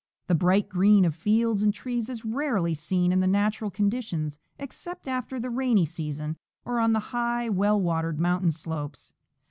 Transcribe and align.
The 0.25 0.33
bright 0.33 0.67
green 0.67 1.05
of 1.05 1.13
fields 1.13 1.61
and 1.61 1.71
trees 1.71 2.09
is 2.09 2.25
rarely 2.25 2.73
seen 2.73 3.11
in 3.11 3.19
the 3.19 3.27
natural 3.27 3.69
conditions, 3.69 4.39
except 4.57 5.07
after 5.07 5.39
the 5.39 5.51
rainy 5.51 5.85
season, 5.85 6.37
or 6.65 6.79
on 6.79 6.93
the 6.93 7.13
high, 7.13 7.49
well 7.49 7.79
watered 7.79 8.19
mountain 8.19 8.49
slopes. 8.49 9.13